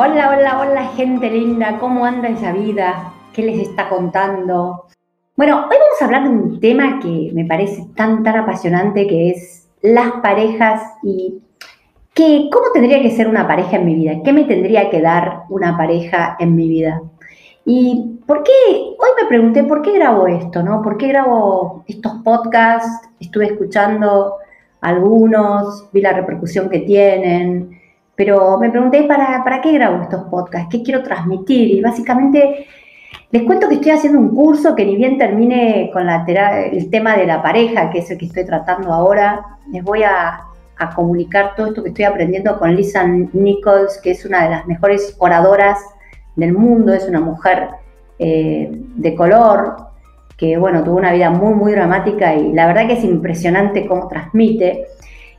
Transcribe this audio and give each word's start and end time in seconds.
Hola, 0.00 0.30
hola, 0.30 0.60
hola 0.60 0.84
gente 0.94 1.28
linda, 1.28 1.78
¿cómo 1.80 2.04
anda 2.04 2.28
esa 2.28 2.52
vida? 2.52 3.12
¿Qué 3.32 3.42
les 3.42 3.58
está 3.58 3.88
contando? 3.88 4.84
Bueno, 5.34 5.56
hoy 5.56 5.76
vamos 5.76 6.00
a 6.00 6.04
hablar 6.04 6.22
de 6.22 6.28
un 6.28 6.60
tema 6.60 7.00
que 7.02 7.32
me 7.34 7.44
parece 7.44 7.84
tan, 7.96 8.22
tan 8.22 8.36
apasionante, 8.36 9.08
que 9.08 9.30
es 9.30 9.68
las 9.82 10.12
parejas 10.22 10.80
y 11.02 11.40
que, 12.14 12.48
cómo 12.52 12.66
tendría 12.72 13.02
que 13.02 13.10
ser 13.10 13.26
una 13.26 13.48
pareja 13.48 13.78
en 13.78 13.86
mi 13.86 13.96
vida, 13.96 14.22
qué 14.24 14.32
me 14.32 14.44
tendría 14.44 14.88
que 14.88 15.00
dar 15.00 15.42
una 15.48 15.76
pareja 15.76 16.36
en 16.38 16.54
mi 16.54 16.68
vida. 16.68 17.02
Y 17.64 18.20
por 18.24 18.44
qué, 18.44 18.52
hoy 18.70 19.10
me 19.20 19.26
pregunté, 19.26 19.64
¿por 19.64 19.82
qué 19.82 19.94
grabo 19.94 20.28
esto? 20.28 20.62
¿no? 20.62 20.80
¿Por 20.80 20.96
qué 20.96 21.08
grabo 21.08 21.82
estos 21.88 22.12
podcasts? 22.22 23.08
Estuve 23.18 23.46
escuchando 23.46 24.36
algunos, 24.80 25.90
vi 25.92 26.02
la 26.02 26.12
repercusión 26.12 26.70
que 26.70 26.78
tienen, 26.78 27.77
pero 28.18 28.58
me 28.58 28.68
pregunté, 28.68 29.04
¿para, 29.04 29.44
¿para 29.44 29.60
qué 29.60 29.70
grabo 29.70 30.02
estos 30.02 30.24
podcasts? 30.24 30.66
¿Qué 30.72 30.82
quiero 30.82 31.04
transmitir? 31.04 31.68
Y 31.70 31.80
básicamente 31.80 32.66
les 33.30 33.44
cuento 33.44 33.68
que 33.68 33.76
estoy 33.76 33.92
haciendo 33.92 34.18
un 34.18 34.34
curso 34.34 34.74
que 34.74 34.84
ni 34.84 34.96
bien 34.96 35.18
termine 35.18 35.88
con 35.92 36.04
la 36.04 36.24
el 36.26 36.90
tema 36.90 37.16
de 37.16 37.26
la 37.26 37.40
pareja, 37.40 37.90
que 37.90 38.00
es 38.00 38.10
el 38.10 38.18
que 38.18 38.26
estoy 38.26 38.44
tratando 38.44 38.92
ahora, 38.92 39.58
les 39.70 39.84
voy 39.84 40.02
a, 40.02 40.40
a 40.78 40.94
comunicar 40.96 41.54
todo 41.54 41.68
esto 41.68 41.84
que 41.84 41.90
estoy 41.90 42.06
aprendiendo 42.06 42.58
con 42.58 42.74
Lisa 42.74 43.06
Nichols, 43.06 44.00
que 44.02 44.10
es 44.10 44.24
una 44.24 44.42
de 44.42 44.50
las 44.50 44.66
mejores 44.66 45.14
oradoras 45.20 45.78
del 46.34 46.54
mundo, 46.54 46.92
es 46.94 47.06
una 47.06 47.20
mujer 47.20 47.68
eh, 48.18 48.68
de 48.96 49.14
color, 49.14 49.76
que 50.36 50.56
bueno, 50.56 50.82
tuvo 50.82 50.96
una 50.96 51.12
vida 51.12 51.30
muy, 51.30 51.54
muy 51.54 51.70
dramática 51.70 52.34
y 52.34 52.52
la 52.52 52.66
verdad 52.66 52.88
que 52.88 52.94
es 52.94 53.04
impresionante 53.04 53.86
cómo 53.86 54.08
transmite. 54.08 54.88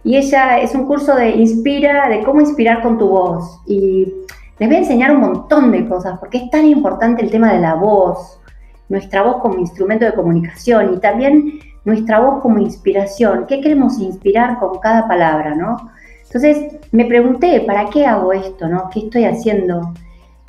Y 0.03 0.17
ella 0.17 0.59
es 0.59 0.73
un 0.75 0.85
curso 0.85 1.15
de 1.15 1.31
inspira, 1.31 2.07
de 2.09 2.23
cómo 2.23 2.41
inspirar 2.41 2.81
con 2.81 2.97
tu 2.97 3.09
voz. 3.09 3.59
Y 3.67 4.13
les 4.57 4.69
voy 4.69 4.75
a 4.75 4.79
enseñar 4.79 5.11
un 5.11 5.21
montón 5.21 5.71
de 5.71 5.87
cosas, 5.87 6.19
porque 6.19 6.37
es 6.37 6.49
tan 6.49 6.65
importante 6.65 7.23
el 7.23 7.31
tema 7.31 7.53
de 7.53 7.59
la 7.59 7.75
voz, 7.75 8.39
nuestra 8.87 9.23
voz 9.23 9.41
como 9.41 9.59
instrumento 9.59 10.05
de 10.05 10.13
comunicación 10.13 10.93
y 10.93 10.97
también 10.99 11.59
nuestra 11.85 12.19
voz 12.19 12.41
como 12.41 12.59
inspiración. 12.59 13.45
¿Qué 13.47 13.61
queremos 13.61 13.99
inspirar 13.99 14.59
con 14.59 14.79
cada 14.79 15.07
palabra, 15.07 15.55
no? 15.55 15.91
Entonces 16.23 16.75
me 16.91 17.05
pregunté, 17.05 17.61
¿para 17.61 17.89
qué 17.89 18.05
hago 18.05 18.33
esto, 18.33 18.67
no? 18.67 18.89
¿Qué 18.93 18.99
estoy 18.99 19.25
haciendo? 19.25 19.93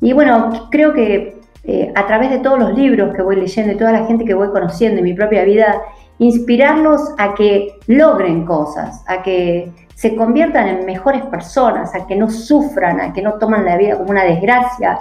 Y 0.01 0.13
bueno, 0.13 0.69
creo 0.71 0.93
que 0.93 1.41
eh, 1.65 1.93
a 1.95 2.07
través 2.07 2.31
de 2.31 2.39
todos 2.39 2.59
los 2.59 2.77
libros 2.77 3.15
que 3.15 3.23
voy 3.23 3.37
leyendo 3.37 3.73
y 3.73 3.77
toda 3.77 3.93
la 3.93 4.07
gente 4.07 4.25
que 4.25 4.35
voy 4.35 4.49
conociendo 4.49 4.99
en 4.99 5.05
mi 5.05 5.15
propia 5.15 5.45
vida, 5.45 5.81
inspirarlos 6.21 7.15
a 7.19 7.35
que 7.35 7.79
logren 7.87 8.45
cosas, 8.45 9.03
a 9.07 9.23
que 9.23 9.73
se 9.95 10.15
conviertan 10.15 10.69
en 10.69 10.85
mejores 10.85 11.23
personas, 11.23 11.95
a 11.95 12.07
que 12.07 12.15
no 12.15 12.31
sufran, 12.31 13.01
a 13.01 13.13
que 13.13 13.23
no 13.23 13.35
toman 13.35 13.65
la 13.65 13.77
vida 13.77 13.97
como 13.97 14.11
una 14.11 14.25
desgracia. 14.25 15.01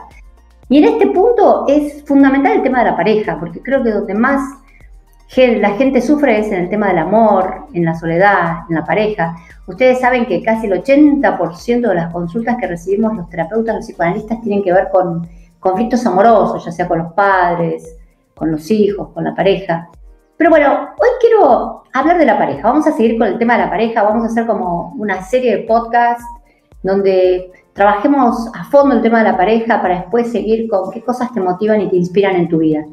Y 0.70 0.78
en 0.78 0.86
este 0.86 1.08
punto 1.08 1.66
es 1.68 2.04
fundamental 2.06 2.54
el 2.54 2.64
tema 2.64 2.80
de 2.80 2.92
la 2.92 2.96
pareja, 2.96 3.38
porque 3.38 3.62
creo 3.62 3.84
que 3.84 3.92
donde 3.92 4.14
más 4.14 4.42
la 5.36 5.72
gente 5.72 6.02
sufre 6.02 6.40
es 6.40 6.48
en 6.48 6.62
el 6.62 6.70
tema 6.70 6.88
del 6.88 7.00
amor, 7.00 7.68
en 7.74 7.86
la 7.86 7.96
soledad, 7.96 8.64
en 8.70 8.76
la 8.76 8.86
pareja. 8.86 9.36
Ustedes 9.68 10.00
saben 10.00 10.26
que 10.26 10.42
casi 10.42 10.68
el 10.68 10.82
80% 10.82 11.88
de 11.88 11.96
las 11.96 12.14
consultas 12.14 12.56
que 12.58 12.68
recibimos 12.68 13.16
los 13.16 13.30
terapeutas, 13.30 13.76
los 13.76 13.86
psicoanalistas, 13.86 14.42
tienen 14.42 14.64
que 14.64 14.72
ver 14.72 14.88
con 14.90 15.28
conflictos 15.60 16.06
amorosos, 16.06 16.64
ya 16.64 16.72
sea 16.72 16.88
con 16.88 17.00
los 17.00 17.14
padres, 17.14 17.96
con 18.36 18.52
los 18.52 18.72
hijos, 18.72 19.10
con 19.10 19.26
la 19.26 19.36
pareja. 19.36 19.90
Pero 20.40 20.52
bueno, 20.52 20.92
hoy 20.98 21.10
quiero 21.20 21.84
hablar 21.92 22.18
de 22.18 22.26
la 22.26 22.38
pareja. 22.38 22.70
Vamos 22.70 22.88
a 22.88 22.94
seguir 22.94 23.18
con 23.18 23.28
el 23.28 23.38
tema 23.38 23.58
de 23.58 23.66
la 23.66 23.70
pareja. 23.70 24.04
Vamos 24.04 24.24
a 24.24 24.28
hacer 24.28 24.48
como 24.48 24.94
una 24.98 25.22
serie 25.22 25.58
de 25.58 25.64
podcasts 25.64 26.24
donde 26.82 27.52
trabajemos 27.74 28.50
a 28.56 28.64
fondo 28.64 28.96
el 28.96 29.02
tema 29.02 29.18
de 29.18 29.26
la 29.26 29.36
pareja 29.36 29.82
para 29.82 29.96
después 29.96 30.32
seguir 30.32 30.70
con 30.70 30.92
qué 30.92 31.04
cosas 31.04 31.34
te 31.34 31.42
motivan 31.42 31.82
y 31.82 31.90
te 31.90 31.98
inspiran 31.98 32.38
en 32.38 32.48
tu 32.48 32.60
vida. 32.60 32.86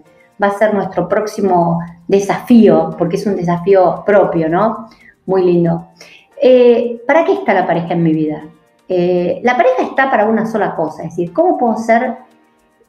Va 0.43 0.49
a 0.49 0.59
ser 0.59 0.75
nuestro 0.75 1.09
próximo 1.09 1.79
desafío, 2.09 2.91
porque 2.99 3.15
es 3.15 3.25
un 3.27 3.37
desafío 3.37 4.03
propio, 4.05 4.49
¿no? 4.49 4.89
Muy 5.27 5.45
lindo. 5.45 5.87
Eh, 6.43 7.01
¿Para 7.06 7.25
qué 7.25 7.35
está 7.35 7.55
la 7.55 7.65
pareja 7.65 7.93
en 7.93 8.03
mi 8.03 8.12
vida? 8.12 8.43
Eh, 8.89 9.41
la 9.45 9.56
pareja 9.56 9.85
está 9.85 10.11
para 10.11 10.27
una 10.27 10.47
sola 10.47 10.75
cosa, 10.75 11.05
es 11.05 11.11
decir, 11.11 11.33
¿cómo 11.33 11.56
puedo 11.56 11.77
ser 11.77 12.17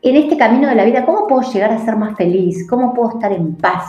en 0.01 0.15
este 0.15 0.35
camino 0.35 0.67
de 0.67 0.73
la 0.73 0.83
vida, 0.83 1.05
cómo 1.05 1.27
puedo 1.27 1.43
llegar 1.43 1.71
a 1.71 1.77
ser 1.77 1.95
más 1.95 2.17
feliz? 2.17 2.67
¿Cómo 2.67 2.91
puedo 2.95 3.11
estar 3.11 3.31
en 3.31 3.55
paz? 3.55 3.83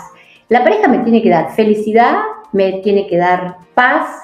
La 0.49 0.65
pareja 0.65 0.89
me 0.89 0.99
tiene 1.01 1.23
que 1.23 1.31
dar 1.31 1.51
felicidad, 1.53 2.17
me 2.53 2.81
tiene 2.81 3.07
que 3.07 3.17
dar 3.17 3.59
paz. 3.75 4.23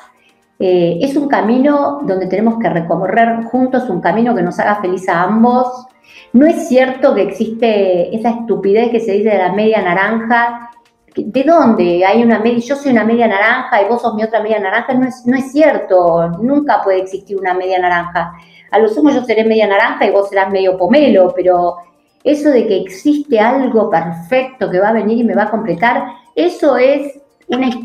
Eh, 0.59 0.99
es 1.01 1.17
un 1.17 1.29
camino 1.29 2.01
donde 2.05 2.27
tenemos 2.27 2.59
que 2.59 2.69
recorrer 2.69 3.45
juntos, 3.45 3.91
un 3.91 4.01
camino 4.01 4.35
que 4.35 4.43
nos 4.43 4.59
haga 4.59 4.77
feliz 4.81 5.09
a 5.09 5.23
ambos. 5.23 5.87
No 6.33 6.47
es 6.47 6.69
cierto 6.69 7.15
que 7.15 7.23
existe 7.23 8.15
esa 8.15 8.31
estupidez 8.31 8.91
que 8.91 9.01
se 9.01 9.13
dice 9.13 9.31
de 9.31 9.39
la 9.39 9.53
media 9.53 9.83
naranja 9.83 10.71
¿De 11.17 11.45
dónde? 11.45 12.05
Hay 12.05 12.25
una 12.25 12.41
media, 12.41 12.59
yo 12.59 12.75
soy 12.75 12.91
una 12.91 13.05
media 13.05 13.29
naranja 13.29 13.81
y 13.81 13.89
vos 13.89 14.03
sos 14.03 14.15
mi 14.15 14.25
otra 14.25 14.41
media 14.43 14.59
naranja. 14.59 14.95
No 14.95 15.07
es, 15.07 15.25
no 15.27 15.37
es 15.37 15.53
cierto, 15.53 16.29
nunca 16.41 16.83
puede 16.83 17.03
existir 17.03 17.39
una 17.39 17.55
media 17.55 17.79
naranja. 17.79 18.33
A 18.73 18.79
lo 18.81 18.89
sumo 18.89 19.11
yo 19.11 19.23
seré 19.23 19.45
media 19.45 19.69
naranja 19.69 20.07
y 20.07 20.11
vos 20.11 20.29
serás 20.29 20.51
medio 20.51 20.77
pomelo, 20.77 21.33
pero 21.35 21.77
eso 22.25 22.51
de 22.51 22.67
que 22.67 22.79
existe 22.79 23.39
algo 23.39 23.91
perfecto 23.91 24.71
que 24.71 24.81
va 24.81 24.89
a 24.89 24.95
venir 24.95 25.19
y 25.19 25.25
me 25.25 25.35
va 25.35 25.45
a 25.45 25.51
completar, 25.51 26.07
eso 26.35 26.77
es 26.79 27.21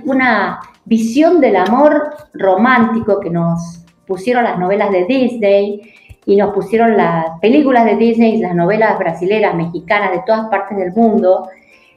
una, 0.04 0.60
visión 0.86 1.40
del 1.40 1.56
amor 1.58 2.16
romántico 2.34 3.20
que 3.20 3.30
nos 3.30 3.86
pusieron 4.08 4.44
las 4.44 4.58
novelas 4.58 4.90
de 4.90 5.06
Disney 5.06 5.94
y 6.26 6.36
nos 6.36 6.52
pusieron 6.52 6.98
las 6.98 7.40
películas 7.42 7.86
de 7.86 7.96
Disney, 7.96 8.38
las 8.38 8.56
novelas 8.56 8.98
brasileras, 8.98 9.54
mexicanas, 9.54 10.14
de 10.14 10.24
todas 10.26 10.48
partes 10.50 10.76
del 10.80 10.92
mundo, 10.94 11.48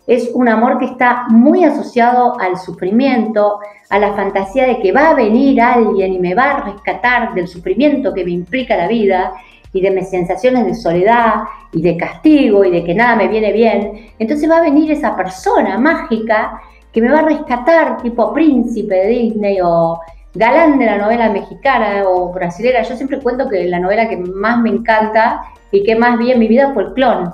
es 0.06 0.30
un 0.34 0.48
amor 0.48 0.78
que 0.78 0.86
está 0.86 1.26
muy 1.28 1.64
asociado 1.64 2.38
al 2.38 2.58
sufrimiento, 2.58 3.60
a 3.88 3.98
la 3.98 4.12
fantasía 4.12 4.66
de 4.66 4.80
que 4.80 4.92
va 4.92 5.10
a 5.10 5.14
venir 5.14 5.60
alguien 5.60 6.12
y 6.12 6.18
me 6.18 6.34
va 6.34 6.50
a 6.50 6.64
rescatar 6.64 7.32
del 7.32 7.48
sufrimiento 7.48 8.12
que 8.12 8.24
me 8.24 8.32
implica 8.32 8.76
la 8.76 8.88
vida 8.88 9.32
y 9.72 9.80
de 9.80 9.90
mis 9.90 10.10
sensaciones 10.10 10.66
de 10.66 10.74
soledad 10.74 11.42
y 11.72 11.82
de 11.82 11.96
castigo 11.96 12.64
y 12.64 12.70
de 12.70 12.84
que 12.84 12.94
nada 12.94 13.16
me 13.16 13.28
viene 13.28 13.52
bien. 13.52 14.10
Entonces 14.18 14.50
va 14.50 14.58
a 14.58 14.62
venir 14.62 14.90
esa 14.90 15.16
persona 15.16 15.78
mágica 15.78 16.60
que 16.92 17.00
me 17.00 17.10
va 17.10 17.20
a 17.20 17.28
rescatar, 17.28 18.02
tipo 18.02 18.32
príncipe 18.34 18.94
de 18.94 19.08
Disney 19.08 19.58
o 19.62 20.00
galán 20.34 20.78
de 20.78 20.86
la 20.86 20.98
novela 20.98 21.30
mexicana 21.30 22.04
o 22.06 22.32
brasilera. 22.32 22.82
Yo 22.82 22.96
siempre 22.96 23.20
cuento 23.20 23.48
que 23.48 23.64
la 23.64 23.78
novela 23.78 24.08
que 24.08 24.16
más 24.16 24.58
me 24.60 24.70
encanta 24.70 25.42
y 25.70 25.82
que 25.84 25.96
más 25.96 26.18
vi 26.18 26.32
en 26.32 26.38
mi 26.38 26.48
vida 26.48 26.72
fue 26.74 26.84
El 26.84 26.92
Clon 26.94 27.32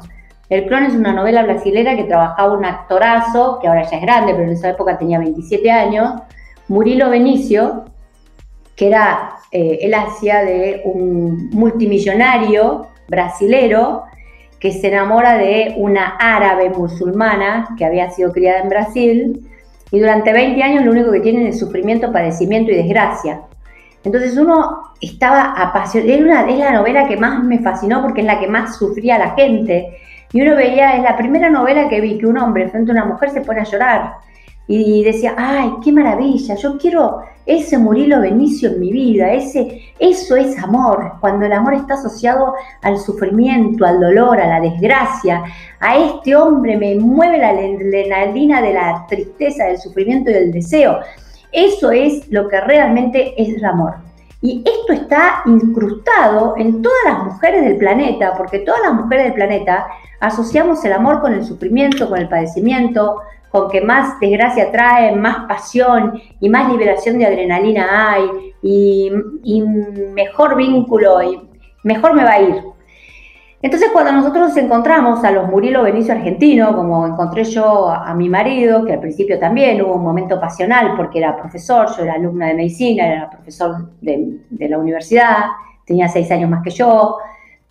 el 0.48 0.66
clon 0.66 0.84
es 0.84 0.94
una 0.94 1.12
novela 1.12 1.42
brasilera 1.42 1.94
que 1.94 2.04
trabajaba 2.04 2.56
un 2.56 2.64
actorazo, 2.64 3.58
que 3.60 3.68
ahora 3.68 3.82
ya 3.82 3.98
es 3.98 4.02
grande, 4.02 4.32
pero 4.32 4.44
en 4.44 4.52
esa 4.52 4.70
época 4.70 4.96
tenía 4.96 5.18
27 5.18 5.70
años, 5.70 6.22
Murilo 6.68 7.10
Benicio, 7.10 7.84
que 8.74 8.88
era, 8.88 9.36
eh, 9.50 9.78
él 9.82 9.94
hacía 9.94 10.42
de 10.44 10.82
un 10.84 11.50
multimillonario 11.50 12.88
brasilero 13.08 14.04
que 14.60 14.72
se 14.72 14.88
enamora 14.88 15.38
de 15.38 15.74
una 15.76 16.16
árabe 16.18 16.70
musulmana 16.70 17.68
que 17.78 17.84
había 17.84 18.10
sido 18.10 18.32
criada 18.32 18.60
en 18.60 18.68
Brasil 18.68 19.48
y 19.90 20.00
durante 20.00 20.32
20 20.32 20.62
años 20.62 20.84
lo 20.84 20.92
único 20.92 21.12
que 21.12 21.20
tienen 21.20 21.46
es 21.46 21.58
sufrimiento, 21.58 22.12
padecimiento 22.12 22.72
y 22.72 22.76
desgracia. 22.76 23.42
Entonces 24.04 24.36
uno 24.36 24.92
estaba 25.00 25.54
apasionado, 25.56 26.12
es, 26.12 26.54
es 26.54 26.58
la 26.58 26.72
novela 26.72 27.06
que 27.06 27.16
más 27.16 27.42
me 27.42 27.60
fascinó 27.60 28.02
porque 28.02 28.20
es 28.20 28.26
la 28.26 28.38
que 28.38 28.48
más 28.48 28.76
sufría 28.76 29.18
la 29.18 29.30
gente 29.30 29.96
y 30.32 30.42
uno 30.42 30.56
veía, 30.56 30.96
es 30.96 31.02
la 31.02 31.16
primera 31.16 31.48
novela 31.48 31.88
que 31.88 32.00
vi 32.00 32.18
que 32.18 32.26
un 32.26 32.38
hombre 32.38 32.68
frente 32.68 32.90
a 32.90 32.94
una 32.94 33.06
mujer 33.06 33.30
se 33.30 33.40
pone 33.40 33.60
a 33.60 33.64
llorar. 33.64 34.12
Y 34.68 35.02
decía, 35.02 35.34
ay, 35.36 35.72
qué 35.82 35.90
maravilla, 35.90 36.54
yo 36.54 36.76
quiero 36.76 37.22
ese 37.46 37.78
Murilo 37.78 38.20
Benicio 38.20 38.68
en 38.68 38.78
mi 38.78 38.92
vida, 38.92 39.32
ese, 39.32 39.80
eso 39.98 40.36
es 40.36 40.62
amor, 40.62 41.14
cuando 41.20 41.46
el 41.46 41.52
amor 41.52 41.72
está 41.72 41.94
asociado 41.94 42.52
al 42.82 42.98
sufrimiento, 42.98 43.86
al 43.86 43.98
dolor, 43.98 44.38
a 44.38 44.46
la 44.46 44.60
desgracia. 44.60 45.42
A 45.80 45.96
este 45.96 46.36
hombre 46.36 46.76
me 46.76 46.96
mueve 46.96 47.38
la 47.38 47.48
adrenalina 47.48 48.60
de 48.60 48.74
la 48.74 49.06
tristeza, 49.08 49.64
del 49.64 49.78
sufrimiento 49.78 50.30
y 50.30 50.34
del 50.34 50.52
deseo. 50.52 50.98
Eso 51.50 51.90
es 51.90 52.28
lo 52.30 52.48
que 52.48 52.60
realmente 52.60 53.32
es 53.40 53.56
el 53.56 53.64
amor. 53.64 53.94
Y 54.42 54.62
esto 54.66 54.92
está 54.92 55.42
incrustado 55.46 56.54
en 56.58 56.82
todas 56.82 57.04
las 57.06 57.24
mujeres 57.24 57.64
del 57.64 57.78
planeta, 57.78 58.34
porque 58.36 58.58
todas 58.58 58.82
las 58.82 58.92
mujeres 58.92 59.24
del 59.24 59.34
planeta 59.34 59.86
asociamos 60.20 60.84
el 60.84 60.92
amor 60.92 61.22
con 61.22 61.32
el 61.32 61.44
sufrimiento, 61.44 62.08
con 62.08 62.18
el 62.18 62.28
padecimiento, 62.28 63.22
con 63.50 63.70
que 63.70 63.80
más 63.80 64.18
desgracia 64.20 64.70
trae, 64.70 65.14
más 65.16 65.46
pasión 65.46 66.20
y 66.40 66.48
más 66.48 66.70
liberación 66.70 67.18
de 67.18 67.26
adrenalina 67.26 68.12
hay, 68.12 68.48
y, 68.62 69.10
mejor 70.14 70.56
vínculo 70.56 71.22
y 71.22 71.40
mejor 71.84 72.14
me 72.14 72.24
va 72.24 72.32
a 72.32 72.40
ir. 72.40 72.62
Entonces 73.60 73.90
cuando 73.92 74.12
nosotros 74.12 74.56
encontramos 74.56 75.24
a 75.24 75.32
los 75.32 75.48
Murilo 75.48 75.82
Benicio 75.82 76.14
argentinos, 76.14 76.76
como 76.76 77.06
encontré 77.06 77.42
yo 77.42 77.90
a, 77.90 78.14
mi 78.14 78.28
marido, 78.28 78.84
que 78.84 78.92
al 78.92 79.00
principio 79.00 79.38
también 79.38 79.82
hubo 79.82 79.94
un 79.94 80.04
momento 80.04 80.40
pasional 80.40 80.94
porque 80.96 81.18
era 81.18 81.36
profesor, 81.36 81.88
yo 81.96 82.04
era 82.04 82.14
alumna 82.14 82.46
de 82.46 82.54
medicina, 82.54 83.06
era 83.06 83.30
profesor 83.30 83.90
de, 84.00 84.38
la 84.68 84.78
universidad, 84.78 85.46
tenía 85.84 86.08
seis 86.08 86.30
años 86.30 86.48
más 86.48 86.62
que 86.62 86.70
yo, 86.70 87.18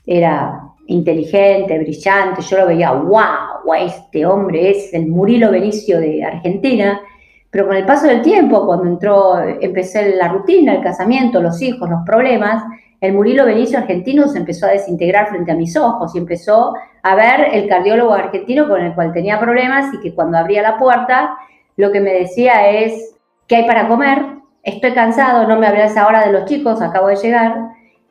era 0.05 0.61
inteligente, 0.87 1.79
brillante, 1.79 2.41
yo 2.41 2.57
lo 2.57 2.67
veía, 2.67 2.91
wow, 2.91 3.46
este 3.75 4.25
hombre 4.25 4.71
es 4.71 4.93
el 4.93 5.07
Murilo 5.07 5.51
Benicio 5.51 5.99
de 5.99 6.23
Argentina, 6.23 7.01
pero 7.49 7.67
con 7.67 7.75
el 7.75 7.85
paso 7.85 8.07
del 8.07 8.21
tiempo, 8.21 8.65
cuando 8.65 8.85
entró, 8.85 9.39
empecé 9.61 10.15
la 10.15 10.27
rutina, 10.27 10.73
el 10.73 10.83
casamiento, 10.83 11.41
los 11.41 11.61
hijos, 11.61 11.89
los 11.89 12.01
problemas, 12.05 12.63
el 12.99 13.13
Murilo 13.13 13.45
Benicio 13.45 13.77
argentino 13.77 14.27
se 14.27 14.39
empezó 14.39 14.65
a 14.65 14.71
desintegrar 14.71 15.27
frente 15.29 15.51
a 15.51 15.55
mis 15.55 15.77
ojos 15.77 16.15
y 16.15 16.17
empezó 16.17 16.73
a 17.03 17.15
ver 17.15 17.49
el 17.53 17.69
cardiólogo 17.69 18.13
argentino 18.13 18.67
con 18.67 18.81
el 18.81 18.93
cual 18.95 19.13
tenía 19.13 19.39
problemas 19.39 19.93
y 19.93 19.99
que 19.99 20.15
cuando 20.15 20.37
abría 20.37 20.63
la 20.63 20.77
puerta 20.77 21.37
lo 21.77 21.91
que 21.91 22.01
me 22.01 22.11
decía 22.11 22.69
es, 22.69 23.15
¿qué 23.47 23.57
hay 23.57 23.67
para 23.67 23.87
comer? 23.87 24.25
Estoy 24.63 24.93
cansado, 24.93 25.47
no 25.47 25.57
me 25.59 25.67
hables 25.67 25.95
ahora 25.95 26.25
de 26.25 26.33
los 26.33 26.45
chicos, 26.45 26.81
acabo 26.81 27.07
de 27.07 27.15
llegar. 27.15 27.55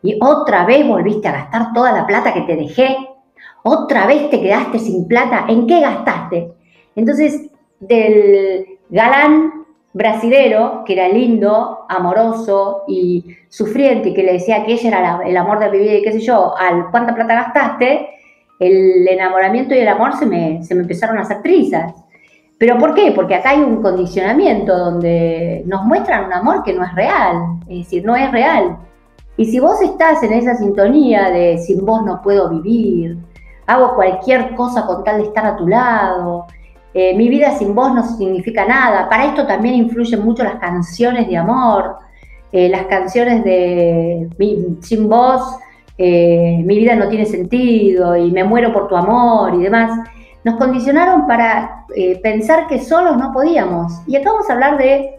Y 0.02 0.16
otra 0.22 0.64
vez 0.64 0.86
volviste 0.86 1.26
a 1.26 1.32
gastar 1.32 1.72
toda 1.74 1.90
la 1.90 2.06
plata 2.06 2.32
que 2.32 2.42
te 2.42 2.56
dejé. 2.56 2.96
Otra 3.68 4.06
vez 4.06 4.30
te 4.30 4.40
quedaste 4.40 4.78
sin 4.78 5.08
plata. 5.08 5.46
¿En 5.48 5.66
qué 5.66 5.80
gastaste? 5.80 6.52
Entonces, 6.94 7.50
del 7.80 8.64
galán 8.88 9.66
brasilero, 9.92 10.84
que 10.86 10.92
era 10.92 11.08
lindo, 11.08 11.80
amoroso 11.88 12.84
y 12.86 13.24
sufriente, 13.48 14.14
que 14.14 14.22
le 14.22 14.34
decía 14.34 14.64
que 14.64 14.74
ella 14.74 14.88
era 14.88 15.20
el 15.26 15.36
amor 15.36 15.58
de 15.58 15.70
mi 15.72 15.78
vida 15.78 15.94
y 15.94 16.02
qué 16.02 16.12
sé 16.12 16.20
yo, 16.20 16.56
al 16.56 16.92
cuánta 16.92 17.12
plata 17.12 17.34
gastaste, 17.34 18.08
el 18.60 19.08
enamoramiento 19.08 19.74
y 19.74 19.78
el 19.78 19.88
amor 19.88 20.16
se 20.16 20.26
me, 20.26 20.62
se 20.62 20.76
me 20.76 20.82
empezaron 20.82 21.18
a 21.18 21.22
hacer 21.22 21.42
trizas. 21.42 21.92
¿Pero 22.58 22.78
por 22.78 22.94
qué? 22.94 23.10
Porque 23.16 23.34
acá 23.34 23.50
hay 23.50 23.62
un 23.62 23.82
condicionamiento 23.82 24.78
donde 24.78 25.64
nos 25.66 25.84
muestran 25.84 26.26
un 26.26 26.32
amor 26.32 26.62
que 26.62 26.72
no 26.72 26.84
es 26.84 26.94
real, 26.94 27.58
es 27.68 27.78
decir, 27.78 28.04
no 28.04 28.14
es 28.14 28.30
real. 28.30 28.76
Y 29.36 29.46
si 29.46 29.58
vos 29.58 29.82
estás 29.82 30.22
en 30.22 30.34
esa 30.34 30.54
sintonía 30.54 31.30
de 31.30 31.58
sin 31.58 31.84
vos 31.84 32.04
no 32.04 32.22
puedo 32.22 32.48
vivir, 32.48 33.18
hago 33.66 33.94
cualquier 33.94 34.54
cosa 34.54 34.86
con 34.86 35.04
tal 35.04 35.18
de 35.18 35.24
estar 35.24 35.46
a 35.46 35.56
tu 35.56 35.66
lado, 35.66 36.46
eh, 36.98 37.14
mi 37.14 37.28
vida 37.28 37.50
sin 37.58 37.74
vos 37.74 37.92
no 37.92 38.02
significa 38.02 38.64
nada. 38.64 39.06
Para 39.08 39.26
esto 39.26 39.46
también 39.46 39.74
influyen 39.74 40.24
mucho 40.24 40.42
las 40.44 40.54
canciones 40.54 41.28
de 41.28 41.36
amor, 41.36 41.96
eh, 42.50 42.70
las 42.70 42.86
canciones 42.86 43.44
de 43.44 44.30
sin 44.80 45.06
vos 45.06 45.58
eh, 45.98 46.62
mi 46.64 46.78
vida 46.78 46.94
no 46.94 47.08
tiene 47.08 47.26
sentido 47.26 48.16
y 48.16 48.30
me 48.30 48.44
muero 48.44 48.72
por 48.72 48.88
tu 48.88 48.96
amor 48.96 49.54
y 49.54 49.58
demás. 49.58 50.08
Nos 50.42 50.56
condicionaron 50.56 51.26
para 51.26 51.84
pensar 52.22 52.66
que 52.66 52.78
solos 52.78 53.18
no 53.18 53.30
podíamos. 53.32 53.92
Y 54.06 54.16
acá 54.16 54.30
vamos 54.30 54.48
a 54.48 54.54
hablar 54.54 54.78
de 54.78 55.16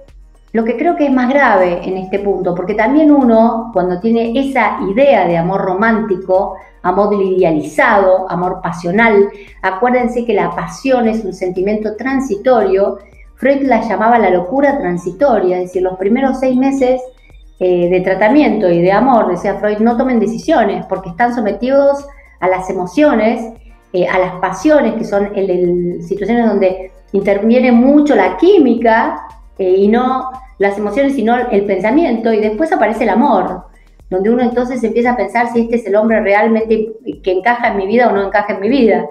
lo 0.54 0.64
que 0.64 0.78
creo 0.78 0.96
que 0.96 1.06
es 1.06 1.12
más 1.12 1.30
grave 1.30 1.82
en 1.84 1.98
este 1.98 2.20
punto, 2.20 2.56
porque 2.56 2.74
también 2.74 3.12
uno, 3.12 3.70
cuando 3.74 4.00
tiene 4.00 4.32
esa 4.40 4.80
idea 4.90 5.28
de 5.28 5.38
amor 5.38 5.62
romántico, 5.62 6.56
amor 6.88 7.14
idealizado, 7.22 8.30
amor 8.30 8.62
pasional. 8.62 9.30
Acuérdense 9.62 10.26
que 10.26 10.34
la 10.34 10.56
pasión 10.56 11.08
es 11.08 11.24
un 11.26 11.34
sentimiento 11.34 11.96
transitorio. 11.96 13.00
Freud 13.36 13.64
la 13.64 13.82
llamaba 13.82 14.18
la 14.18 14.30
locura 14.30 14.80
transitoria, 14.80 15.58
es 15.58 15.64
decir, 15.64 15.84
los 15.84 15.98
primeros 15.98 16.40
seis 16.40 16.56
meses 16.56 17.02
eh, 17.60 17.90
de 17.90 18.02
tratamiento 18.02 18.70
y 18.70 18.82
de 18.82 18.92
amor, 18.92 19.30
decía 19.30 19.56
Freud, 19.56 19.80
no 19.80 19.98
tomen 19.98 20.20
decisiones 20.20 20.86
porque 20.86 21.10
están 21.10 21.36
sometidos 21.36 22.08
a 22.40 22.48
las 22.48 22.70
emociones, 22.70 23.54
eh, 23.94 24.08
a 24.08 24.18
las 24.20 24.34
pasiones, 24.36 24.94
que 24.94 25.04
son 25.04 25.32
situaciones 26.02 26.48
donde 26.48 26.92
interviene 27.12 27.72
mucho 27.72 28.16
la 28.16 28.38
química 28.38 29.28
eh, 29.58 29.76
y 29.78 29.88
no 29.88 30.30
las 30.60 30.78
emociones, 30.78 31.16
sino 31.16 31.36
el 31.36 31.66
pensamiento, 31.66 32.32
y 32.32 32.40
después 32.40 32.72
aparece 32.72 33.04
el 33.04 33.10
amor 33.10 33.66
donde 34.10 34.30
uno 34.30 34.42
entonces 34.42 34.84
empieza 34.84 35.12
a 35.12 35.18
pensar 35.18 35.52
si 35.52 35.62
este 35.62 35.76
es 35.76 35.86
el 35.86 35.96
hombre 35.96 36.22
realmente 36.22 36.94
que 37.24 37.32
encaja 37.32 37.70
en 37.70 37.78
mi 37.78 37.88
vida 37.88 38.10
o 38.10 38.12
no 38.12 38.24
encaja 38.26 38.54
en 38.54 38.62
mi 38.62 38.70
vida. 38.70 39.06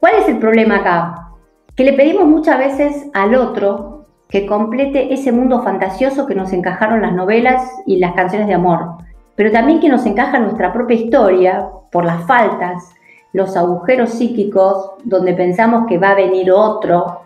¿Cuál 0.00 0.14
es 0.16 0.28
el 0.28 0.38
problema 0.38 0.76
acá? 0.76 1.28
Que 1.74 1.84
le 1.84 1.92
pedimos 1.92 2.26
muchas 2.26 2.58
veces 2.58 3.06
al 3.12 3.34
otro 3.34 4.06
que 4.28 4.46
complete 4.46 5.12
ese 5.12 5.32
mundo 5.32 5.62
fantasioso 5.62 6.26
que 6.26 6.34
nos 6.34 6.52
encajaron 6.52 7.02
las 7.02 7.12
novelas 7.12 7.62
y 7.86 7.98
las 7.98 8.14
canciones 8.14 8.48
de 8.48 8.54
amor, 8.54 8.96
pero 9.34 9.52
también 9.52 9.80
que 9.80 9.88
nos 9.88 10.04
encaja 10.06 10.38
nuestra 10.38 10.72
propia 10.72 10.96
historia 10.96 11.68
por 11.92 12.04
las 12.04 12.24
faltas, 12.26 12.94
los 13.32 13.56
agujeros 13.56 14.10
psíquicos 14.10 14.92
donde 15.04 15.34
pensamos 15.34 15.86
que 15.86 15.98
va 15.98 16.10
a 16.10 16.16
venir 16.16 16.50
otro 16.50 17.25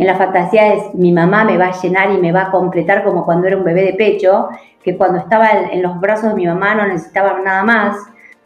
en 0.00 0.06
la 0.06 0.16
fantasía 0.16 0.72
es 0.72 0.94
mi 0.94 1.12
mamá 1.12 1.44
me 1.44 1.58
va 1.58 1.66
a 1.66 1.78
llenar 1.78 2.10
y 2.10 2.16
me 2.16 2.32
va 2.32 2.44
a 2.44 2.50
completar 2.50 3.04
como 3.04 3.22
cuando 3.22 3.46
era 3.46 3.58
un 3.58 3.64
bebé 3.64 3.84
de 3.84 3.92
pecho, 3.92 4.48
que 4.82 4.96
cuando 4.96 5.18
estaba 5.18 5.50
en 5.50 5.82
los 5.82 6.00
brazos 6.00 6.30
de 6.30 6.36
mi 6.36 6.46
mamá 6.46 6.74
no 6.74 6.86
necesitaba 6.86 7.38
nada 7.44 7.62
más, 7.64 7.98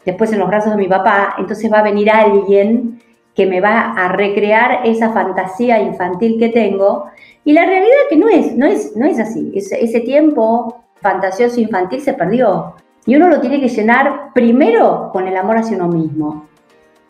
después 0.05 0.33
en 0.33 0.39
los 0.39 0.49
brazos 0.49 0.71
de 0.71 0.77
mi 0.77 0.89
papá, 0.89 1.33
entonces 1.37 1.71
va 1.71 1.79
a 1.79 1.83
venir 1.83 2.11
alguien 2.11 3.01
que 3.33 3.45
me 3.45 3.61
va 3.61 3.93
a 3.93 4.09
recrear 4.09 4.81
esa 4.83 5.13
fantasía 5.13 5.81
infantil 5.81 6.37
que 6.37 6.49
tengo. 6.49 7.05
Y 7.45 7.53
la 7.53 7.65
realidad 7.65 7.95
que 8.09 8.17
no 8.17 8.27
es, 8.27 8.53
no 8.53 8.65
es, 8.65 8.93
no 8.97 9.05
es 9.05 9.17
así. 9.17 9.53
Ese, 9.55 10.01
tiempo 10.01 10.83
fantasioso 11.01 11.61
infantil 11.61 12.01
se 12.01 12.13
perdió. 12.15 12.75
Y 13.05 13.15
uno 13.15 13.29
lo 13.29 13.39
tiene 13.39 13.61
que 13.61 13.69
llenar 13.69 14.33
primero 14.33 15.09
con 15.13 15.25
el 15.25 15.37
amor 15.37 15.59
hacia 15.59 15.77
uno 15.77 15.87
mismo, 15.87 16.47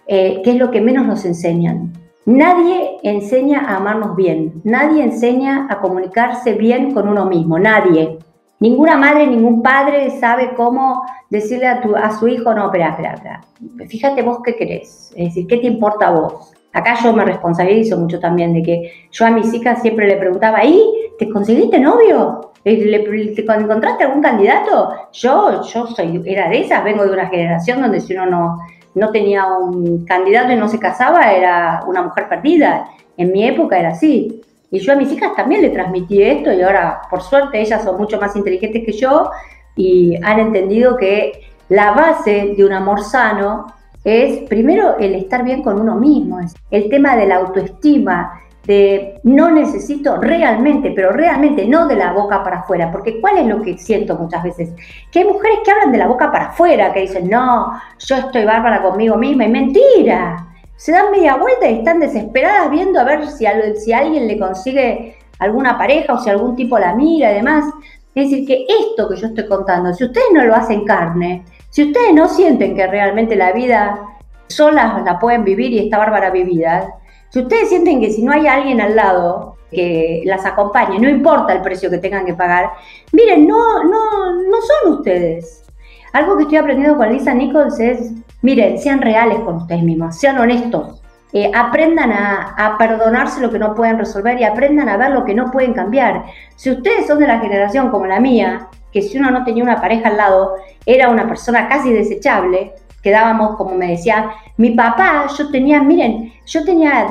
eh, 0.05 0.41
que 0.43 0.51
es 0.51 0.57
lo 0.57 0.69
que 0.69 0.81
menos 0.81 1.07
nos 1.07 1.25
enseñan. 1.25 2.04
Nadie 2.25 2.97
enseña 3.03 3.65
a 3.67 3.77
amarnos 3.77 4.15
bien, 4.15 4.61
nadie 4.63 5.03
enseña 5.03 5.67
a 5.69 5.79
comunicarse 5.79 6.53
bien 6.53 6.91
con 6.91 7.07
uno 7.07 7.25
mismo, 7.25 7.59
nadie. 7.59 8.17
Ninguna 8.59 8.97
madre, 8.97 9.27
ningún 9.27 9.61
padre 9.61 10.09
sabe 10.09 10.55
cómo 10.55 11.03
decirle 11.29 11.67
a, 11.67 11.81
tu, 11.81 11.95
a 11.95 12.17
su 12.17 12.27
hijo, 12.27 12.51
no, 12.55 12.65
espera, 12.65 12.89
espera, 12.89 13.13
espera, 13.13 13.41
fíjate 13.87 14.23
vos 14.23 14.39
qué 14.43 14.55
querés, 14.55 15.13
es 15.15 15.25
decir, 15.25 15.45
¿qué 15.45 15.57
te 15.57 15.67
importa 15.67 16.07
a 16.07 16.11
vos? 16.11 16.51
Acá 16.73 16.95
yo 17.03 17.13
me 17.13 17.25
responsabilizo 17.25 17.95
mucho 17.97 18.19
también 18.19 18.53
de 18.53 18.63
que 18.63 18.91
yo 19.11 19.25
a 19.27 19.29
mis 19.29 19.53
hijas 19.53 19.83
siempre 19.83 20.07
le 20.07 20.17
preguntaba, 20.17 20.65
¿y 20.65 20.83
te 21.19 21.29
conseguiste 21.29 21.79
novio? 21.79 22.53
¿Le, 22.63 23.05
encontraste 23.35 24.03
algún 24.03 24.23
candidato? 24.23 24.89
Yo, 25.13 25.61
yo 25.61 25.85
soy, 25.87 26.23
era 26.25 26.49
de 26.49 26.61
esas, 26.61 26.83
vengo 26.83 27.05
de 27.05 27.13
una 27.13 27.27
generación 27.27 27.81
donde 27.81 28.01
si 28.01 28.13
uno 28.13 28.25
no, 28.25 28.57
no 28.95 29.11
tenía 29.11 29.45
un 29.45 30.05
candidato 30.05 30.51
y 30.53 30.55
no 30.55 30.67
se 30.67 30.79
casaba, 30.79 31.31
era 31.33 31.83
una 31.85 32.01
mujer 32.01 32.27
perdida. 32.27 32.89
En 33.17 33.31
mi 33.31 33.45
época 33.45 33.77
era 33.77 33.89
así. 33.89 34.41
Y 34.71 34.79
yo 34.79 34.93
a 34.93 34.95
mis 34.95 35.11
hijas 35.11 35.35
también 35.35 35.61
le 35.61 35.69
transmití 35.69 36.21
esto 36.21 36.51
y 36.51 36.61
ahora, 36.61 37.01
por 37.09 37.21
suerte, 37.21 37.61
ellas 37.61 37.83
son 37.83 37.97
mucho 37.97 38.19
más 38.19 38.35
inteligentes 38.35 38.83
que 38.85 38.91
yo 38.93 39.29
y 39.75 40.15
han 40.23 40.39
entendido 40.39 40.97
que 40.97 41.43
la 41.69 41.91
base 41.91 42.53
de 42.57 42.65
un 42.65 42.73
amor 42.73 43.03
sano 43.03 43.67
es 44.03 44.47
primero 44.47 44.97
el 44.97 45.15
estar 45.15 45.43
bien 45.43 45.63
con 45.63 45.79
uno 45.79 45.95
mismo, 45.95 46.39
el 46.71 46.89
tema 46.89 47.15
de 47.15 47.25
la 47.25 47.37
autoestima, 47.37 48.39
de 48.65 49.19
no 49.23 49.51
necesito 49.51 50.17
realmente, 50.17 50.91
pero 50.91 51.11
realmente 51.11 51.67
no 51.67 51.87
de 51.87 51.95
la 51.95 52.13
boca 52.13 52.43
para 52.43 52.59
afuera, 52.59 52.91
porque 52.91 53.21
¿cuál 53.21 53.37
es 53.37 53.45
lo 53.45 53.61
que 53.61 53.77
siento 53.77 54.15
muchas 54.15 54.43
veces? 54.43 54.71
Que 55.11 55.19
hay 55.19 55.25
mujeres 55.25 55.59
que 55.63 55.71
hablan 55.71 55.91
de 55.91 55.97
la 55.99 56.07
boca 56.07 56.31
para 56.31 56.47
afuera, 56.47 56.91
que 56.91 57.01
dicen, 57.01 57.29
no, 57.29 57.79
yo 57.99 58.15
estoy 58.15 58.45
bárbara 58.45 58.81
conmigo 58.81 59.17
misma, 59.17 59.45
y 59.45 59.49
mentira, 59.49 60.47
se 60.75 60.91
dan 60.91 61.11
media 61.11 61.35
vuelta 61.35 61.69
y 61.69 61.79
están 61.79 61.99
desesperadas 61.99 62.69
viendo 62.69 62.99
a 62.99 63.03
ver 63.03 63.27
si, 63.27 63.45
si 63.75 63.93
alguien 63.93 64.27
le 64.27 64.39
consigue 64.39 65.15
alguna 65.39 65.77
pareja 65.77 66.13
o 66.13 66.19
si 66.19 66.29
algún 66.29 66.55
tipo 66.55 66.77
la 66.79 66.93
mira 66.93 67.31
y 67.31 67.35
demás. 67.35 67.65
Es 68.13 68.29
decir, 68.29 68.47
que 68.47 68.65
esto 68.67 69.09
que 69.09 69.17
yo 69.17 69.27
estoy 69.27 69.47
contando, 69.47 69.93
si 69.93 70.05
ustedes 70.05 70.27
no 70.33 70.43
lo 70.45 70.55
hacen 70.55 70.85
carne, 70.85 71.43
si 71.69 71.83
ustedes 71.83 72.13
no 72.13 72.27
sienten 72.29 72.75
que 72.75 72.87
realmente 72.87 73.35
la 73.35 73.51
vida 73.51 73.99
solas 74.47 75.03
la 75.03 75.19
pueden 75.19 75.43
vivir 75.43 75.71
y 75.73 75.79
está 75.79 75.97
bárbara 75.97 76.29
vivida, 76.29 76.87
si 77.35 77.41
ustedes 77.41 77.67
sienten 77.67 77.99
que 77.99 78.11
si 78.11 78.23
no 78.23 78.31
hay 78.31 78.47
alguien 78.47 78.79
al 78.79 78.95
lado 78.95 79.57
que 79.69 80.21
las 80.23 80.45
acompañe, 80.45 80.97
no 80.99 81.09
importa 81.09 81.51
el 81.51 81.61
precio 81.61 81.89
que 81.89 81.97
tengan 81.97 82.25
que 82.25 82.33
pagar, 82.33 82.69
miren, 83.11 83.45
no, 83.45 83.83
no, 83.83 84.41
no 84.41 84.57
son 84.61 84.93
ustedes. 84.93 85.65
Algo 86.13 86.37
que 86.37 86.43
estoy 86.43 86.59
aprendiendo 86.59 86.95
con 86.95 87.11
Lisa 87.11 87.33
Nichols 87.33 87.77
es, 87.81 88.13
miren, 88.41 88.77
sean 88.77 89.01
reales 89.01 89.39
con 89.39 89.55
ustedes 89.57 89.83
mismos, 89.83 90.15
sean 90.15 90.37
honestos, 90.37 91.01
eh, 91.33 91.51
aprendan 91.53 92.13
a, 92.13 92.55
a, 92.57 92.77
perdonarse 92.77 93.41
lo 93.41 93.51
que 93.51 93.59
no 93.59 93.75
pueden 93.75 93.99
resolver 93.99 94.39
y 94.39 94.45
aprendan 94.45 94.87
a 94.87 94.95
ver 94.95 95.11
lo 95.11 95.25
que 95.25 95.35
no 95.35 95.51
pueden 95.51 95.73
cambiar. 95.73 96.23
Si 96.55 96.71
ustedes 96.71 97.05
son 97.05 97.19
de 97.19 97.27
la 97.27 97.39
generación 97.39 97.89
como 97.89 98.05
la 98.05 98.21
mía, 98.21 98.69
que 98.93 99.01
si 99.01 99.17
uno 99.17 99.29
no 99.29 99.43
tenía 99.43 99.61
una 99.61 99.81
pareja 99.81 100.07
al 100.07 100.15
lado, 100.15 100.55
era 100.85 101.09
una 101.09 101.27
persona 101.27 101.67
casi 101.67 101.91
desechable, 101.91 102.71
quedábamos, 103.05 103.55
como 103.55 103.75
me 103.75 103.91
decía, 103.91 104.31
mi 104.57 104.71
papá, 104.71 105.27
yo 105.37 105.51
tenía, 105.51 105.83
miren, 105.83 106.33
yo 106.47 106.65
tenía, 106.65 107.05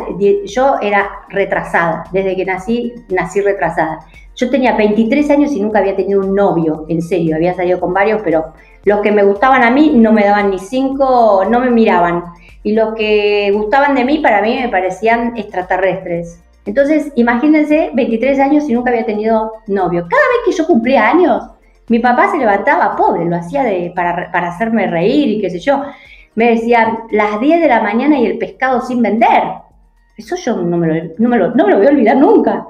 yo 0.45 0.75
era 0.83 1.09
retrasada, 1.29 2.03
desde 2.11 2.35
que 2.35 2.45
nací, 2.45 2.93
nací 3.11 3.41
retrasada. 3.41 4.01
Yo 4.35 4.51
tenía 4.51 4.77
23 4.77 5.31
años 5.31 5.53
y 5.53 5.61
nunca 5.61 5.79
había 5.79 5.95
tenido 5.95 6.21
un 6.21 6.35
novio, 6.35 6.85
en 6.89 7.01
serio, 7.01 7.37
había 7.37 7.55
salido 7.55 7.79
con 7.79 7.95
varios, 7.95 8.23
pero 8.25 8.55
los 8.83 9.03
que 9.03 9.13
me 9.13 9.23
gustaban 9.23 9.63
a 9.63 9.71
mí 9.71 9.93
no 9.95 10.13
me 10.13 10.25
daban 10.25 10.51
ni 10.51 10.59
cinco, 10.59 11.45
no 11.49 11.61
me 11.61 11.71
miraban. 11.71 12.25
Y 12.65 12.73
los 12.73 12.95
que 12.95 13.53
gustaban 13.55 13.95
de 13.95 14.05
mí, 14.05 14.19
para 14.19 14.43
mí 14.43 14.59
me 14.61 14.71
parecían 14.71 15.37
extraterrestres. 15.37 16.41
Entonces, 16.67 17.13
imagínense, 17.15 17.91
23 17.95 18.41
años 18.41 18.69
y 18.69 18.73
nunca 18.73 18.91
había 18.91 19.07
tenido 19.07 19.53
novio. 19.69 20.09
Cada 20.11 20.23
vez 20.23 20.39
que 20.45 20.53
yo 20.53 20.67
cumplía 20.67 21.09
años, 21.09 21.54
mi 21.89 21.99
papá 21.99 22.31
se 22.31 22.39
levantaba 22.39 22.97
pobre, 22.97 23.25
lo 23.27 23.37
hacía 23.37 23.65
para, 23.95 24.31
para 24.33 24.49
hacerme 24.49 24.87
reír 24.87 25.29
y 25.29 25.41
qué 25.41 25.51
sé 25.51 25.59
yo. 25.59 25.83
me 26.35 26.51
decían 26.51 27.01
las 27.11 27.41
10 27.41 27.61
de 27.61 27.69
la 27.69 27.83
mañana 27.83 28.19
y 28.19 28.27
el 28.27 28.39
pescado 28.39 28.81
sin 28.81 29.03
vender. 29.03 29.43
Eso 30.17 30.37
yo 30.37 30.57
no 30.57 30.77
me 30.77 30.87
lo, 30.87 31.11
no 31.19 31.29
me 31.29 31.39
lo, 31.39 31.55
no 31.55 31.65
me 31.65 31.73
lo 31.73 31.79
voy 31.79 31.87
a 31.87 31.91
olvidar 31.91 32.17
nunca. 32.17 32.67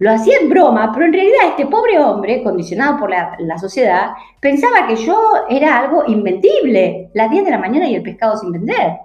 Lo 0.00 0.12
hacía 0.12 0.38
en 0.40 0.48
broma, 0.48 0.92
pero 0.92 1.06
en 1.06 1.12
realidad 1.12 1.48
este 1.48 1.66
pobre 1.66 1.98
hombre, 1.98 2.42
condicionado 2.42 2.98
por 2.98 3.10
la, 3.10 3.36
la, 3.40 3.58
sociedad, 3.58 4.10
pensaba 4.40 4.86
que 4.86 4.94
yo 4.96 5.18
era 5.48 5.78
algo 5.78 6.04
invendible, 6.06 7.10
las 7.14 7.30
10 7.30 7.44
de 7.44 7.50
la 7.50 7.58
mañana 7.58 7.88
y 7.88 7.96
el 7.96 8.02
pescado 8.02 8.36
sin 8.36 8.52
vender. 8.52 8.98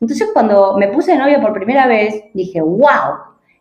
Entonces 0.00 0.30
cuando 0.32 0.76
me 0.76 0.88
puse 0.88 1.12
de 1.12 1.18
novia 1.18 1.40
por 1.40 1.52
primera 1.52 1.86
vez, 1.86 2.24
dije, 2.32 2.60
wow, 2.60 3.18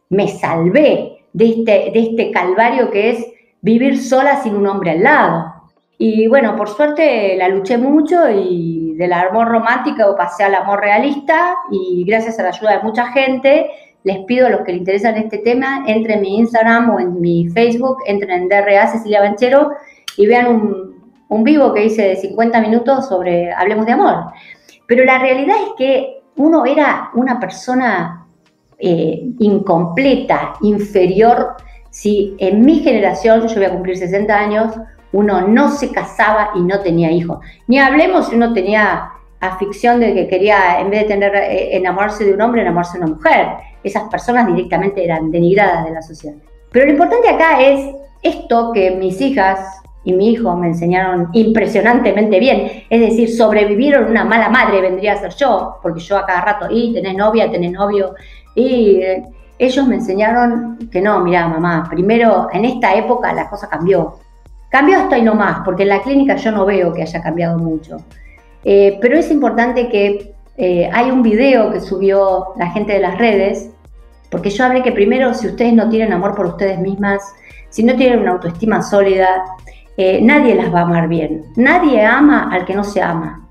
me 0.09 0.27
salvé 0.29 1.25
de 1.33 1.45
este, 1.45 1.91
de 1.93 1.99
este 1.99 2.31
calvario 2.31 2.89
que 2.89 3.09
es 3.11 3.25
vivir 3.61 4.01
sola 4.01 4.41
sin 4.41 4.55
un 4.55 4.67
hombre 4.67 4.91
al 4.91 5.03
lado. 5.03 5.53
Y 5.97 6.27
bueno, 6.27 6.55
por 6.55 6.69
suerte 6.69 7.35
la 7.37 7.49
luché 7.49 7.77
mucho 7.77 8.29
y 8.29 8.93
del 8.95 9.11
amor 9.13 9.49
romántico 9.49 10.15
pasé 10.17 10.43
al 10.45 10.55
amor 10.55 10.79
realista 10.79 11.55
y 11.71 12.05
gracias 12.05 12.39
a 12.39 12.43
la 12.43 12.49
ayuda 12.49 12.77
de 12.77 12.83
mucha 12.83 13.07
gente, 13.07 13.69
les 14.03 14.19
pido 14.19 14.47
a 14.47 14.49
los 14.49 14.61
que 14.61 14.71
les 14.71 14.79
interesan 14.79 15.17
este 15.17 15.39
tema, 15.39 15.83
entren 15.87 16.19
en 16.19 16.21
mi 16.21 16.37
Instagram 16.39 16.89
o 16.89 16.99
en 16.99 17.19
mi 17.19 17.49
Facebook, 17.49 17.97
entren 18.05 18.43
en 18.43 18.47
DRA 18.47 18.87
Cecilia 18.87 19.21
Banchero 19.21 19.71
y 20.15 20.25
vean 20.25 20.47
un, 20.47 21.13
un 21.27 21.43
vivo 21.43 21.73
que 21.73 21.85
hice 21.85 22.03
de 22.03 22.15
50 22.15 22.61
minutos 22.61 23.07
sobre 23.07 23.51
Hablemos 23.51 23.85
de 23.85 23.91
Amor. 23.91 24.15
Pero 24.87 25.03
la 25.03 25.19
realidad 25.19 25.55
es 25.67 25.73
que 25.77 26.21
uno 26.37 26.65
era 26.65 27.11
una 27.13 27.39
persona 27.39 28.25
eh, 28.77 29.21
incompleta, 29.39 30.53
inferior, 30.61 31.57
si 31.89 32.35
en 32.37 32.61
mi 32.61 32.79
generación, 32.79 33.47
yo 33.47 33.55
voy 33.55 33.65
a 33.65 33.71
cumplir 33.71 33.97
60 33.97 34.33
años, 34.35 34.75
uno 35.11 35.47
no 35.47 35.71
se 35.71 35.91
casaba 35.91 36.51
y 36.55 36.61
no 36.61 36.79
tenía 36.81 37.11
hijos. 37.11 37.39
Ni 37.67 37.79
hablemos 37.79 38.29
si 38.29 38.35
uno 38.35 38.53
tenía 38.53 39.09
afición 39.39 39.99
de 39.99 40.13
que 40.13 40.27
quería, 40.27 40.79
en 40.79 40.89
vez 40.89 41.01
de 41.01 41.07
tener 41.07 41.35
eh, 41.35 41.77
enamorarse 41.77 42.25
de 42.25 42.33
un 42.33 42.41
hombre, 42.41 42.61
enamorarse 42.61 42.97
de 42.97 43.05
una 43.05 43.15
mujer. 43.15 43.47
Esas 43.83 44.03
personas 44.09 44.47
directamente 44.47 45.03
eran 45.03 45.31
denigradas 45.31 45.85
de 45.85 45.91
la 45.91 46.01
sociedad. 46.01 46.35
Pero 46.71 46.85
lo 46.85 46.91
importante 46.91 47.29
acá 47.29 47.61
es 47.61 47.95
esto 48.21 48.71
que 48.73 48.91
mis 48.91 49.19
hijas 49.21 49.59
y 50.03 50.13
mi 50.13 50.31
hijo 50.31 50.55
me 50.55 50.67
enseñaron 50.67 51.29
impresionantemente 51.33 52.39
bien. 52.39 52.83
Es 52.89 52.99
decir, 52.99 53.35
sobrevivieron 53.35 54.09
una 54.09 54.23
mala 54.23 54.49
madre 54.49 54.81
vendría 54.81 55.13
a 55.13 55.17
ser 55.17 55.33
yo, 55.35 55.77
porque 55.81 55.99
yo 55.99 56.17
a 56.17 56.25
cada 56.25 56.41
rato, 56.41 56.67
y 56.69 56.93
tenés 56.93 57.15
novia, 57.15 57.49
tenés 57.49 57.71
novio, 57.71 58.13
y 58.55 59.01
eh, 59.01 59.23
ellos 59.59 59.85
me 59.87 59.95
enseñaron 59.95 60.89
que 60.89 61.01
no, 61.01 61.19
mira 61.19 61.47
mamá, 61.47 61.85
primero 61.89 62.47
en 62.53 62.63
esta 62.63 62.95
época 62.95 63.33
la 63.33 63.49
cosa 63.49 63.67
cambió. 63.67 64.15
Cambió 64.69 64.97
hasta 64.97 65.17
ahí 65.17 65.21
nomás, 65.21 65.61
porque 65.65 65.83
en 65.83 65.89
la 65.89 66.01
clínica 66.01 66.37
yo 66.37 66.51
no 66.51 66.65
veo 66.65 66.93
que 66.93 67.01
haya 67.01 67.21
cambiado 67.21 67.57
mucho. 67.57 67.97
Eh, 68.63 68.97
pero 69.01 69.17
es 69.17 69.29
importante 69.29 69.89
que 69.89 70.33
eh, 70.55 70.89
hay 70.93 71.11
un 71.11 71.21
video 71.23 71.71
que 71.71 71.81
subió 71.81 72.53
la 72.57 72.71
gente 72.71 72.93
de 72.93 72.99
las 72.99 73.17
redes, 73.17 73.69
porque 74.31 74.49
yo 74.49 74.63
hablé 74.63 74.81
que 74.81 74.93
primero, 74.93 75.33
si 75.33 75.47
ustedes 75.47 75.73
no 75.73 75.89
tienen 75.89 76.13
amor 76.13 76.35
por 76.35 76.45
ustedes 76.45 76.79
mismas, 76.79 77.21
si 77.69 77.83
no 77.83 77.95
tienen 77.95 78.19
una 78.19 78.31
autoestima 78.31 78.81
sólida, 78.81 79.43
eh, 79.97 80.21
nadie 80.21 80.55
las 80.55 80.73
va 80.73 80.79
a 80.79 80.83
amar 80.83 81.09
bien. 81.09 81.45
Nadie 81.57 82.05
ama 82.05 82.49
al 82.49 82.65
que 82.65 82.75
no 82.75 82.85
se 82.85 83.01
ama. 83.01 83.45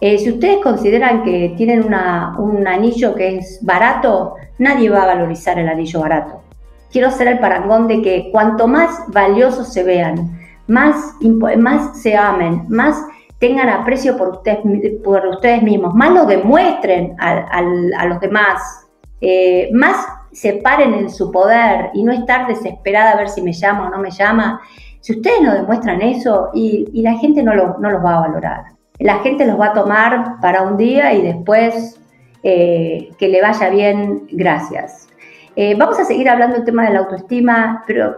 si 0.00 0.30
ustedes 0.30 0.58
consideran 0.62 1.22
que 1.22 1.54
tienen 1.56 1.84
un 1.84 2.66
anillo 2.66 3.14
que 3.14 3.38
es 3.38 3.60
barato, 3.62 4.34
nadie 4.58 4.90
va 4.90 5.02
a 5.02 5.06
valorizar 5.06 5.58
el 5.58 5.68
anillo 5.68 6.00
barato. 6.00 6.42
Quiero 6.90 7.08
hacer 7.08 7.28
el 7.28 7.38
parangón 7.38 7.88
de 7.88 8.02
que 8.02 8.30
cuanto 8.30 8.68
más 8.68 9.04
valiosos 9.08 9.72
se 9.72 9.82
vean, 9.82 10.38
más, 10.66 11.14
más 11.58 12.00
se 12.00 12.16
amen, 12.16 12.64
más 12.68 13.04
tengan 13.38 13.68
aprecio 13.68 14.16
por 14.16 14.28
ustedes, 14.28 14.58
por 15.04 15.26
ustedes 15.26 15.62
mismos, 15.62 15.94
más 15.94 16.10
lo 16.10 16.24
demuestren 16.24 17.14
a, 17.18 18.06
los 18.06 18.20
demás, 18.20 18.86
eh, 19.20 19.68
más 19.72 20.06
se 20.32 20.54
paren 20.54 20.94
en 20.94 21.10
su 21.10 21.30
poder 21.30 21.90
y 21.94 22.02
no 22.02 22.12
estar 22.12 22.46
desesperada 22.46 23.12
a 23.12 23.16
ver 23.16 23.28
si 23.28 23.42
me 23.42 23.52
llama 23.52 23.86
o 23.86 23.90
no 23.90 23.98
me 23.98 24.10
llama. 24.10 24.60
Si 25.00 25.12
ustedes 25.14 25.40
no 25.40 25.54
demuestran 25.54 26.02
eso 26.02 26.50
y, 26.52 27.00
la 27.00 27.14
gente 27.14 27.42
no, 27.42 27.54
no, 27.54 27.90
los 27.90 28.04
va 28.04 28.16
a 28.16 28.20
valorar. 28.20 28.64
La 28.98 29.18
gente 29.18 29.46
los 29.46 29.58
va 29.58 29.66
a 29.66 29.72
tomar 29.72 30.40
para 30.40 30.62
un 30.62 30.76
día 30.76 31.12
y 31.12 31.22
después 31.22 32.00
eh, 32.42 33.10
que 33.18 33.28
le 33.28 33.42
vaya 33.42 33.70
bien, 33.70 34.26
gracias. 34.30 35.08
Eh, 35.54 35.74
vamos 35.78 35.98
a 35.98 36.04
seguir 36.04 36.28
hablando 36.28 36.56
del 36.56 36.66
tema 36.66 36.84
de 36.84 36.92
la 36.92 36.98
autoestima, 37.00 37.82
pero 37.86 38.16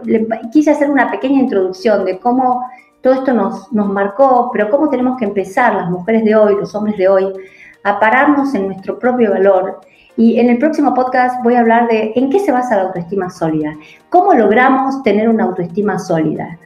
quise 0.51 0.71
hacer 0.71 0.89
una 0.89 1.09
pequeña 1.09 1.39
introducción 1.39 2.03
de 2.03 2.19
cómo 2.19 2.65
todo 3.01 3.13
esto 3.13 3.33
nos, 3.33 3.71
nos 3.71 3.87
marcó, 3.87 4.49
pero 4.51 4.69
cómo 4.69 4.89
tenemos 4.89 5.17
que 5.17 5.25
empezar 5.25 5.73
las 5.73 5.89
mujeres 5.89 6.25
de 6.25 6.35
hoy, 6.35 6.55
los 6.55 6.75
hombres 6.75 6.97
de 6.97 7.07
hoy, 7.07 7.31
a 7.83 7.99
pararnos 7.99 8.53
en 8.55 8.67
nuestro 8.67 8.99
propio 8.99 9.31
valor. 9.31 9.79
Y 10.17 10.37
en 10.37 10.49
el 10.49 10.57
próximo 10.57 10.93
podcast 10.93 11.41
voy 11.43 11.55
a 11.55 11.61
hablar 11.61 11.87
de 11.87 12.11
en 12.15 12.29
qué 12.29 12.39
se 12.39 12.51
basa 12.51 12.75
la 12.75 12.81
autoestima 12.83 13.29
sólida, 13.29 13.73
cómo 14.09 14.33
logramos 14.33 15.01
tener 15.03 15.29
una 15.29 15.45
autoestima 15.45 15.97
sólida. 15.97 16.59